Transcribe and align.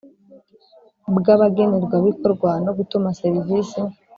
bw 1.17 1.25
abagenerwabikorwa 1.35 2.49
no 2.65 2.71
gutuma 2.77 3.07
serivisi 3.21 3.79